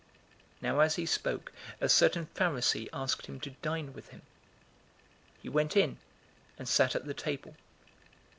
011:037 0.63 0.63
Now 0.63 0.79
as 0.79 0.95
he 0.95 1.05
spoke, 1.05 1.51
a 1.79 1.87
certain 1.87 2.25
Pharisee 2.33 2.89
asked 2.91 3.27
him 3.27 3.39
to 3.41 3.51
dine 3.61 3.93
with 3.93 4.07
him. 4.07 4.23
He 5.43 5.47
went 5.47 5.77
in, 5.77 5.99
and 6.57 6.67
sat 6.67 6.95
at 6.95 7.05
the 7.05 7.13
table. 7.13 7.55